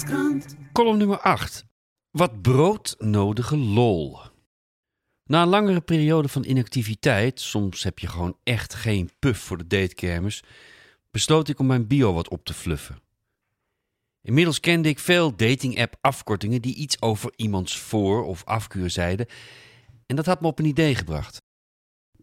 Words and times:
Volkskrant. 0.00 0.56
Column 0.72 0.98
nummer 0.98 1.18
8. 1.18 1.64
Wat 2.10 2.42
broodnodige 2.42 3.56
lol. 3.56 4.18
Na 5.24 5.42
een 5.42 5.48
langere 5.48 5.80
periode 5.80 6.28
van 6.28 6.44
inactiviteit, 6.44 7.40
soms 7.40 7.82
heb 7.82 7.98
je 7.98 8.06
gewoon 8.06 8.36
echt 8.42 8.74
geen 8.74 9.10
puff 9.18 9.40
voor 9.40 9.58
de 9.58 9.66
datekermis, 9.66 10.42
besloot 11.10 11.48
ik 11.48 11.58
om 11.58 11.66
mijn 11.66 11.86
bio 11.86 12.12
wat 12.12 12.28
op 12.28 12.44
te 12.44 12.54
fluffen. 12.54 13.02
Inmiddels 14.22 14.60
kende 14.60 14.88
ik 14.88 14.98
veel 14.98 15.36
dating-app 15.36 15.96
afkortingen 16.00 16.62
die 16.62 16.74
iets 16.74 17.02
over 17.02 17.32
iemands 17.36 17.78
voor- 17.78 18.24
of 18.24 18.44
afkeur 18.44 18.90
zeiden 18.90 19.26
en 20.06 20.16
dat 20.16 20.26
had 20.26 20.40
me 20.40 20.46
op 20.46 20.58
een 20.58 20.64
idee 20.64 20.94
gebracht. 20.94 21.42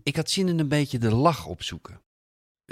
Ik 0.04 0.16
had 0.16 0.30
zin 0.30 0.48
in 0.48 0.60
een 0.60 0.68
beetje 0.68 0.98
de 0.98 1.16
lach 1.16 1.46
opzoeken. 1.46 2.02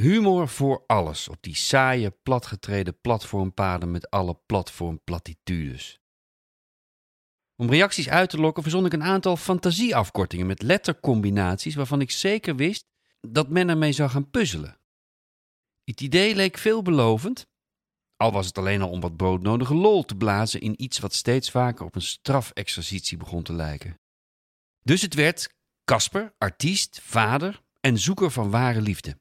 Humor 0.02 0.48
voor 0.48 0.84
alles 0.88 1.30
op 1.30 1.38
die 1.40 1.56
saaie, 1.56 2.12
platgetreden 2.12 3.00
platformpaden 3.02 3.92
met 3.92 4.10
alle 4.10 4.40
platformplatitudes. 4.46 6.00
Om 7.56 7.70
reacties 7.70 8.10
uit 8.10 8.30
te 8.30 8.38
lokken 8.38 8.64
verzon 8.64 8.86
ik 8.86 8.94
een 8.94 9.04
aantal 9.04 9.38
fantasieafkortingen 9.38 10.48
met 10.48 10.62
lettercombinaties 10.62 11.76
waarvan 11.76 12.02
ik 12.02 12.12
zeker 12.12 12.56
wist 12.56 12.86
dat 13.20 13.50
men 13.50 13.70
ermee 13.70 13.92
zou 13.92 14.10
gaan 14.10 14.30
puzzelen. 14.30 14.80
Het 15.84 16.02
idee 16.02 16.36
leek 16.36 16.58
veelbelovend, 16.58 17.48
al 18.16 18.32
was 18.32 18.46
het 18.46 18.58
alleen 18.58 18.82
al 18.82 18.90
om 18.90 19.00
wat 19.00 19.18
broodnodige 19.18 19.76
lol 19.76 20.04
te 20.04 20.16
blazen 20.16 20.62
in 20.62 20.84
iets 20.84 21.00
wat 21.00 21.14
steeds 21.14 21.52
vaker 21.52 21.86
op 21.86 21.96
een 21.96 22.02
strafexercitie 22.02 23.18
begon 23.18 23.44
te 23.44 23.54
lijken. 23.54 24.00
Dus 24.82 25.02
het 25.02 25.14
werd 25.14 25.54
Casper, 25.84 26.34
artiest, 26.38 27.00
vader 27.02 27.64
en 27.80 27.98
zoeker 27.98 28.32
van 28.32 28.50
ware 28.50 28.82
liefde. 28.82 29.18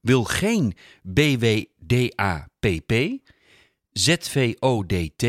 Wil 0.00 0.24
geen 0.24 0.76
BWDAPP, 1.02 2.92
ZVODT, 3.92 5.26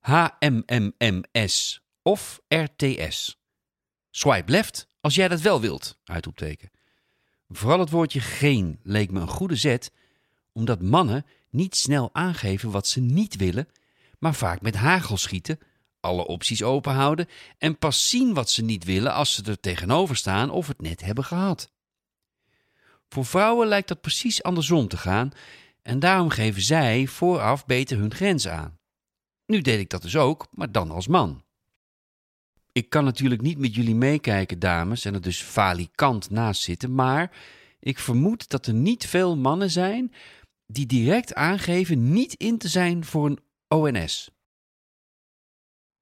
HMMMS 0.00 1.82
of 2.02 2.40
RTS. 2.48 3.40
Swipe 4.10 4.50
left 4.50 4.86
als 5.00 5.14
jij 5.14 5.28
dat 5.28 5.40
wel 5.40 5.60
wilt, 5.60 5.98
uitroepteken. 6.04 6.70
Vooral 7.48 7.78
het 7.78 7.90
woordje 7.90 8.20
geen 8.20 8.80
leek 8.82 9.10
me 9.10 9.20
een 9.20 9.28
goede 9.28 9.56
zet, 9.56 9.92
omdat 10.52 10.82
mannen 10.82 11.26
niet 11.50 11.76
snel 11.76 12.10
aangeven 12.12 12.70
wat 12.70 12.86
ze 12.86 13.00
niet 13.00 13.36
willen, 13.36 13.68
maar 14.18 14.34
vaak 14.34 14.60
met 14.60 14.74
hagel 14.74 15.16
schieten, 15.16 15.58
alle 16.00 16.26
opties 16.26 16.62
openhouden 16.62 17.28
en 17.58 17.78
pas 17.78 18.08
zien 18.08 18.34
wat 18.34 18.50
ze 18.50 18.62
niet 18.62 18.84
willen 18.84 19.12
als 19.14 19.34
ze 19.34 19.42
er 19.42 19.60
tegenover 19.60 20.16
staan 20.16 20.50
of 20.50 20.66
het 20.66 20.80
net 20.80 21.00
hebben 21.00 21.24
gehad. 21.24 21.70
Voor 23.12 23.24
vrouwen 23.24 23.68
lijkt 23.68 23.88
dat 23.88 24.00
precies 24.00 24.42
andersom 24.42 24.88
te 24.88 24.96
gaan 24.96 25.30
en 25.82 25.98
daarom 25.98 26.30
geven 26.30 26.62
zij 26.62 27.06
vooraf 27.06 27.66
beter 27.66 27.98
hun 27.98 28.14
grens 28.14 28.48
aan. 28.48 28.78
Nu 29.46 29.60
deed 29.60 29.78
ik 29.78 29.90
dat 29.90 30.02
dus 30.02 30.16
ook, 30.16 30.46
maar 30.50 30.72
dan 30.72 30.90
als 30.90 31.06
man. 31.06 31.44
Ik 32.72 32.88
kan 32.88 33.04
natuurlijk 33.04 33.40
niet 33.40 33.58
met 33.58 33.74
jullie 33.74 33.94
meekijken, 33.94 34.58
dames, 34.58 35.04
en 35.04 35.14
er 35.14 35.20
dus 35.20 35.42
falikant 35.42 36.30
naast 36.30 36.62
zitten, 36.62 36.94
maar 36.94 37.36
ik 37.78 37.98
vermoed 37.98 38.48
dat 38.48 38.66
er 38.66 38.74
niet 38.74 39.06
veel 39.06 39.36
mannen 39.36 39.70
zijn 39.70 40.12
die 40.66 40.86
direct 40.86 41.34
aangeven 41.34 42.12
niet 42.12 42.34
in 42.34 42.58
te 42.58 42.68
zijn 42.68 43.04
voor 43.04 43.26
een 43.26 43.38
ONS. 43.68 44.30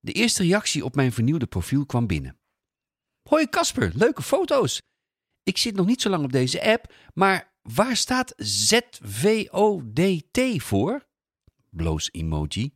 De 0.00 0.12
eerste 0.12 0.42
reactie 0.42 0.84
op 0.84 0.94
mijn 0.94 1.12
vernieuwde 1.12 1.46
profiel 1.46 1.86
kwam 1.86 2.06
binnen. 2.06 2.38
Hoi 3.28 3.48
Casper, 3.48 3.92
leuke 3.94 4.22
foto's. 4.22 4.80
Ik 5.42 5.56
zit 5.56 5.74
nog 5.74 5.86
niet 5.86 6.02
zo 6.02 6.08
lang 6.10 6.24
op 6.24 6.32
deze 6.32 6.62
app, 6.62 6.94
maar 7.14 7.52
waar 7.62 7.96
staat 7.96 8.32
ZVODT 8.36 9.02
voor? 10.56 11.06
Bloos 11.70 12.08
emoji. 12.12 12.74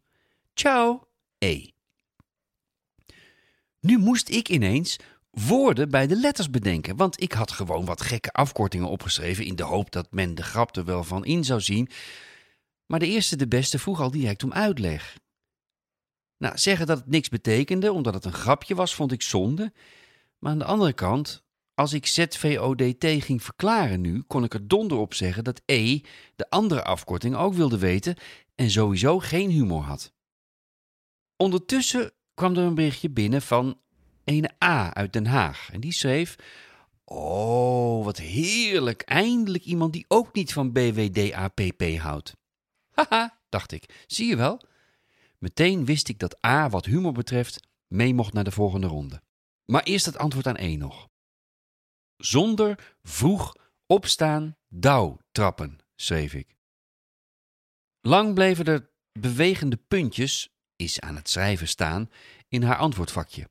Ciao, 0.55 1.09
E. 1.39 1.69
Nu 3.81 3.99
moest 3.99 4.29
ik 4.29 4.49
ineens 4.49 4.97
woorden 5.31 5.91
bij 5.91 6.07
de 6.07 6.17
letters 6.17 6.51
bedenken, 6.51 6.97
want 6.97 7.23
ik 7.23 7.33
had 7.33 7.53
gewoon 7.53 7.85
wat 7.85 8.01
gekke 8.01 8.33
afkortingen 8.33 8.89
opgeschreven 8.89 9.45
in 9.45 9.57
de 9.57 9.63
hoop 9.63 9.91
dat 9.91 10.13
men 10.13 10.35
de 10.35 10.43
grap 10.43 10.77
er 10.77 10.85
wel 10.85 11.05
van 11.05 11.25
in 11.25 11.45
zou 11.45 11.61
zien. 11.61 11.89
Maar 12.87 12.99
de 12.99 13.07
eerste 13.07 13.37
de 13.37 13.49
beste 13.49 13.79
vroeg 13.79 14.01
al 14.01 14.11
direct 14.11 14.43
om 14.43 14.53
uitleg. 14.53 15.19
Nou, 16.37 16.59
zeggen 16.59 16.87
dat 16.87 16.99
het 16.99 17.07
niks 17.07 17.29
betekende, 17.29 17.93
omdat 17.93 18.15
het 18.15 18.25
een 18.25 18.33
grapje 18.33 18.75
was, 18.75 18.95
vond 18.95 19.13
ik 19.13 19.23
zonde. 19.23 19.73
Maar 20.39 20.53
aan 20.53 20.59
de 20.59 20.65
andere 20.65 20.93
kant, 20.93 21.44
als 21.75 21.93
ik 21.93 22.07
ZVODT 22.07 23.05
ging 23.25 23.43
verklaren 23.43 24.01
nu, 24.01 24.23
kon 24.23 24.45
ik 24.45 24.55
er 24.55 24.69
donder 24.69 24.99
op 24.99 25.15
zeggen 25.15 25.45
dat 25.45 25.63
E 25.67 26.01
de 26.37 26.51
andere 26.51 26.85
afkorting 26.85 27.37
ook 27.37 27.55
wilde 27.55 27.79
weten 27.79 28.17
en 28.55 28.71
sowieso 28.71 29.19
geen 29.19 29.51
humor 29.51 29.83
had. 29.83 30.13
Ondertussen 31.37 32.13
kwam 32.35 32.57
er 32.57 32.63
een 32.63 32.75
berichtje 32.75 33.11
binnen 33.11 33.43
van 33.43 33.81
ene 34.25 34.51
A 34.65 34.95
uit 34.95 35.13
Den 35.13 35.27
Haag. 35.27 35.69
En 35.73 35.81
die 35.81 35.93
schreef: 35.93 36.37
Oh, 37.05 38.05
wat 38.05 38.19
heerlijk. 38.19 39.03
Eindelijk 39.03 39.65
iemand 39.65 39.93
die 39.93 40.05
ook 40.09 40.35
niet 40.35 40.53
van 40.53 40.73
BWDAPP 40.73 41.83
houdt. 41.99 42.37
Haha, 42.95 43.39
dacht 43.49 43.73
ik. 43.73 44.05
Zie 44.07 44.27
je 44.27 44.37
wel? 44.37 44.61
Meteen 45.39 45.85
wist 45.85 46.09
ik 46.09 46.19
dat 46.19 46.45
A, 46.47 46.69
wat 46.69 46.85
humor 46.85 47.13
betreft, 47.13 47.69
mee 47.87 48.15
mocht 48.15 48.33
naar 48.33 48.45
de 48.45 48.51
volgende 48.51 48.87
ronde. 48.87 49.23
Maar 49.65 49.83
eerst 49.83 50.07
het 50.07 50.19
antwoord 50.19 50.47
aan 50.47 50.57
E 50.57 50.77
nog. 50.77 51.09
Zonder, 52.17 52.97
vroeg, 53.03 53.57
opstaan, 53.87 54.57
dauw 54.69 55.19
trappen, 55.33 55.79
schreef 55.97 56.35
ik. 56.35 56.57
Lang 58.01 58.35
bleven 58.35 58.65
er 58.65 58.91
bewegende 59.13 59.77
puntjes, 59.77 60.55
is 60.77 61.01
aan 61.01 61.17
het 61.17 61.29
schrijven 61.29 61.69
staan, 61.69 62.11
in 62.49 62.63
haar 62.63 62.77
antwoordvakje. 62.77 63.49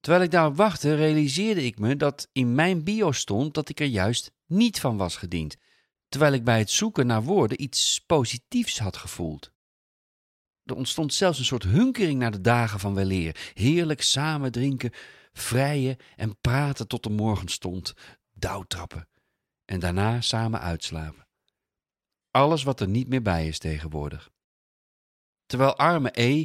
Terwijl 0.00 0.24
ik 0.24 0.30
daarop 0.30 0.56
wachtte, 0.56 0.94
realiseerde 0.94 1.64
ik 1.64 1.78
me 1.78 1.96
dat 1.96 2.28
in 2.32 2.54
mijn 2.54 2.84
bio 2.84 3.12
stond 3.12 3.54
dat 3.54 3.68
ik 3.68 3.80
er 3.80 3.86
juist 3.86 4.32
niet 4.46 4.80
van 4.80 4.96
was 4.96 5.16
gediend, 5.16 5.56
terwijl 6.08 6.32
ik 6.32 6.44
bij 6.44 6.58
het 6.58 6.70
zoeken 6.70 7.06
naar 7.06 7.22
woorden 7.22 7.62
iets 7.62 8.00
positiefs 8.06 8.78
had 8.78 8.96
gevoeld. 8.96 9.52
Er 10.64 10.76
ontstond 10.76 11.14
zelfs 11.14 11.38
een 11.38 11.44
soort 11.44 11.62
hunkering 11.62 12.18
naar 12.18 12.30
de 12.30 12.40
dagen 12.40 12.80
van 12.80 12.94
weleer. 12.94 13.50
Heerlijk 13.54 14.02
samen 14.02 14.52
drinken, 14.52 14.92
vrijen 15.40 15.96
en 16.16 16.40
praten 16.40 16.88
tot 16.88 17.02
de 17.02 17.10
morgen 17.10 17.48
stond, 17.48 17.94
dauwtrappen 18.32 19.08
en 19.64 19.80
daarna 19.80 20.20
samen 20.20 20.60
uitslapen. 20.60 21.26
Alles 22.30 22.62
wat 22.62 22.80
er 22.80 22.88
niet 22.88 23.08
meer 23.08 23.22
bij 23.22 23.48
is 23.48 23.58
tegenwoordig. 23.58 24.30
Terwijl 25.46 25.76
arme 25.76 26.10
E, 26.12 26.44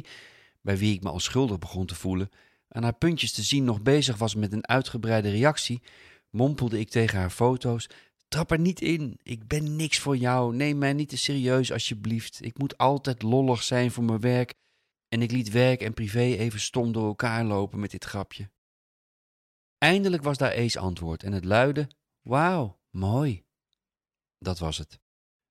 bij 0.60 0.78
wie 0.78 0.94
ik 0.94 1.02
me 1.02 1.10
al 1.10 1.20
schuldig 1.20 1.58
begon 1.58 1.86
te 1.86 1.94
voelen, 1.94 2.30
aan 2.68 2.82
haar 2.82 2.96
puntjes 2.96 3.32
te 3.32 3.42
zien 3.42 3.64
nog 3.64 3.82
bezig 3.82 4.16
was 4.16 4.34
met 4.34 4.52
een 4.52 4.68
uitgebreide 4.68 5.30
reactie, 5.30 5.82
mompelde 6.30 6.78
ik 6.78 6.88
tegen 6.88 7.18
haar 7.18 7.30
foto's: 7.30 7.88
Trap 8.28 8.50
er 8.50 8.58
niet 8.58 8.80
in, 8.80 9.18
ik 9.22 9.46
ben 9.46 9.76
niks 9.76 9.98
voor 9.98 10.16
jou, 10.16 10.54
neem 10.54 10.78
mij 10.78 10.92
niet 10.92 11.08
te 11.08 11.16
serieus 11.16 11.72
alsjeblieft. 11.72 12.44
Ik 12.44 12.58
moet 12.58 12.78
altijd 12.78 13.22
lollig 13.22 13.62
zijn 13.62 13.90
voor 13.90 14.04
mijn 14.04 14.20
werk. 14.20 14.54
En 15.08 15.22
ik 15.22 15.30
liet 15.30 15.50
werk 15.50 15.80
en 15.80 15.94
privé 15.94 16.20
even 16.20 16.60
stom 16.60 16.92
door 16.92 17.06
elkaar 17.06 17.44
lopen 17.44 17.80
met 17.80 17.90
dit 17.90 18.04
grapje. 18.04 18.50
Eindelijk 19.78 20.22
was 20.22 20.38
daar 20.38 20.52
E's 20.52 20.76
antwoord 20.76 21.22
en 21.22 21.32
het 21.32 21.44
luidde: 21.44 21.88
Wauw, 22.22 22.80
mooi. 22.90 23.44
Dat 24.38 24.58
was 24.58 24.78
het. 24.78 25.00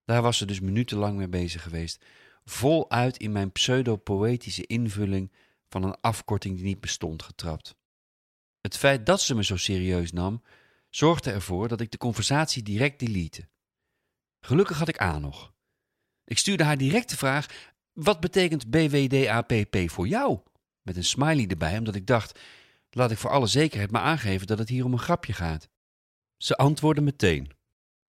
Daar 0.05 0.21
was 0.21 0.37
ze 0.37 0.45
dus 0.45 0.59
minutenlang 0.59 1.17
mee 1.17 1.27
bezig 1.27 1.63
geweest, 1.63 2.05
voluit 2.43 3.17
in 3.17 3.31
mijn 3.31 3.51
pseudo-poëtische 3.51 4.65
invulling 4.65 5.31
van 5.67 5.83
een 5.83 5.99
afkorting 6.01 6.55
die 6.55 6.65
niet 6.65 6.79
bestond 6.79 7.23
getrapt. 7.23 7.75
Het 8.61 8.77
feit 8.77 9.05
dat 9.05 9.21
ze 9.21 9.35
me 9.35 9.43
zo 9.43 9.57
serieus 9.57 10.11
nam, 10.11 10.43
zorgde 10.89 11.31
ervoor 11.31 11.67
dat 11.67 11.81
ik 11.81 11.91
de 11.91 11.97
conversatie 11.97 12.63
direct 12.63 12.99
delete. 12.99 13.47
Gelukkig 14.39 14.77
had 14.77 14.87
ik 14.87 15.01
A 15.01 15.19
nog. 15.19 15.53
Ik 16.23 16.37
stuurde 16.37 16.63
haar 16.63 16.77
direct 16.77 17.09
de 17.09 17.17
vraag: 17.17 17.71
wat 17.93 18.19
betekent 18.19 18.69
BWDAPP 18.69 19.89
voor 19.89 20.07
jou? 20.07 20.39
Met 20.81 20.95
een 20.95 21.03
smiley 21.03 21.47
erbij, 21.47 21.77
omdat 21.77 21.95
ik 21.95 22.07
dacht: 22.07 22.39
laat 22.95 23.11
ik 23.11 23.17
voor 23.17 23.29
alle 23.29 23.47
zekerheid 23.47 23.91
maar 23.91 24.01
aangeven 24.01 24.47
dat 24.47 24.57
het 24.57 24.69
hier 24.69 24.85
om 24.85 24.93
een 24.93 24.99
grapje 24.99 25.33
gaat. 25.33 25.69
Ze 26.37 26.55
antwoordde 26.55 27.01
meteen: 27.01 27.51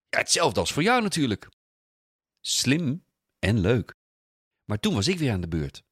ja, 0.09 0.19
hetzelfde 0.19 0.61
als 0.61 0.73
voor 0.73 0.83
jou 0.83 1.03
natuurlijk. 1.03 1.49
Slim 2.41 3.05
en 3.39 3.59
leuk. 3.59 3.95
Maar 4.65 4.81
toen 4.81 4.95
was 4.95 5.09
ik 5.09 5.19
weer 5.19 5.33
aan 5.33 5.41
de 5.41 5.49
beurt. 5.49 5.83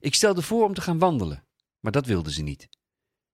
Ik 0.00 0.14
stelde 0.14 0.42
voor 0.42 0.64
om 0.64 0.74
te 0.74 0.80
gaan 0.80 0.98
wandelen, 0.98 1.46
maar 1.80 1.92
dat 1.92 2.06
wilde 2.06 2.32
ze 2.32 2.42
niet. 2.42 2.68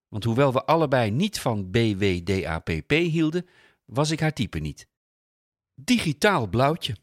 Want 0.08 0.24
hoewel 0.24 0.52
we 0.52 0.64
allebei 0.64 1.10
niet 1.10 1.40
van 1.40 1.70
BWDAPP 1.70 2.90
hielden, 2.90 3.48
was 3.84 4.10
ik 4.10 4.20
haar 4.20 4.32
type 4.32 4.58
niet. 4.58 4.88
Digitaal 5.74 6.46
blauwtje. 6.46 6.96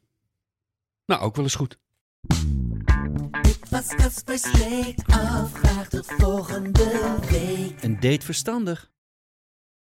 Nou, 1.05 1.21
ook 1.21 1.35
wel 1.35 1.43
eens 1.43 1.55
goed. 1.55 1.77
Dit 3.41 3.69
was 3.69 3.87
Caspers. 3.87 4.43
Afvraag 5.05 5.87
tot 5.89 6.05
volgende 6.17 7.15
week. 7.29 7.83
Een 7.83 7.99
date 7.99 8.25
verstandig. 8.25 8.93